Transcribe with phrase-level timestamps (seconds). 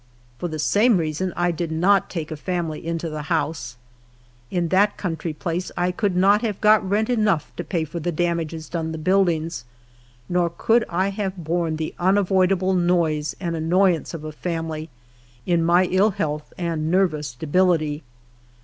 [0.39, 3.77] For the same reason I did not take a familv into the house.
[4.49, 8.67] In that country place I could not have got rent enough to pay for damages
[8.67, 9.63] done the buildings,
[10.27, 14.89] nor could I have borne the unavoidable noise and annoyance of a family
[15.45, 18.01] in my ill health and nervous debility.